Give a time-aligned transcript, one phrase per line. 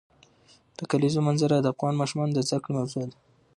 [0.77, 3.17] د کلیزو منظره د افغان ماشومانو د زده کړې موضوع ده.